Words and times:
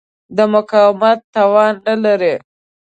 د 0.35 0.39
مقاومت 0.53 1.19
توان 1.35 1.73
نه 1.87 1.95
لري. 2.03 2.35